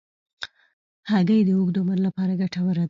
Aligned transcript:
هګۍ 1.09 1.41
د 1.45 1.49
اوږد 1.57 1.75
عمر 1.81 1.97
لپاره 2.07 2.33
ګټوره 2.41 2.73
ده. 2.75 2.79